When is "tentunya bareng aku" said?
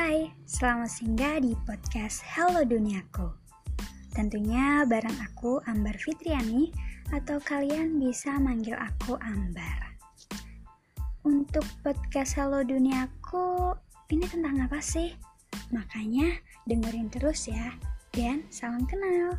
4.16-5.60